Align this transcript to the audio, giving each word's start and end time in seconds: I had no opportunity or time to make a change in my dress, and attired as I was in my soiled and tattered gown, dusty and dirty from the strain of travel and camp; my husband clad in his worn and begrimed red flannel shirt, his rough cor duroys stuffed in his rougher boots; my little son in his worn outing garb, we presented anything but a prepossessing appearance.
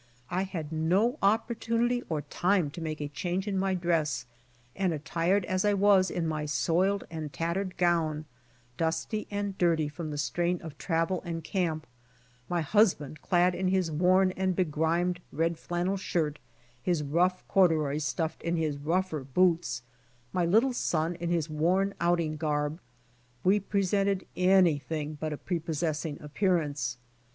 I 0.31 0.45
had 0.45 0.71
no 0.71 1.19
opportunity 1.21 2.01
or 2.09 2.23
time 2.23 2.71
to 2.71 2.81
make 2.81 3.01
a 3.01 3.07
change 3.07 3.47
in 3.47 3.55
my 3.55 3.75
dress, 3.75 4.25
and 4.75 4.93
attired 4.95 5.45
as 5.45 5.63
I 5.63 5.75
was 5.75 6.09
in 6.09 6.25
my 6.25 6.47
soiled 6.47 7.03
and 7.11 7.31
tattered 7.31 7.77
gown, 7.77 8.25
dusty 8.77 9.27
and 9.29 9.55
dirty 9.59 9.87
from 9.87 10.09
the 10.09 10.17
strain 10.17 10.59
of 10.63 10.75
travel 10.79 11.21
and 11.23 11.43
camp; 11.43 11.85
my 12.49 12.61
husband 12.61 13.21
clad 13.21 13.53
in 13.53 13.67
his 13.67 13.91
worn 13.91 14.31
and 14.31 14.55
begrimed 14.55 15.19
red 15.31 15.59
flannel 15.59 15.97
shirt, 15.97 16.39
his 16.81 17.03
rough 17.03 17.47
cor 17.47 17.67
duroys 17.67 18.01
stuffed 18.01 18.41
in 18.41 18.55
his 18.57 18.79
rougher 18.79 19.23
boots; 19.23 19.83
my 20.33 20.47
little 20.47 20.73
son 20.73 21.13
in 21.13 21.29
his 21.29 21.47
worn 21.47 21.93
outing 22.01 22.37
garb, 22.37 22.79
we 23.43 23.59
presented 23.59 24.25
anything 24.35 25.15
but 25.21 25.31
a 25.31 25.37
prepossessing 25.37 26.17
appearance. 26.23 26.97